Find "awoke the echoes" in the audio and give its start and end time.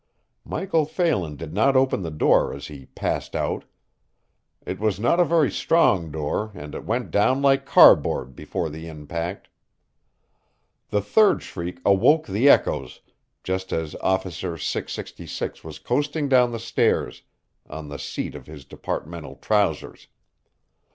11.85-13.01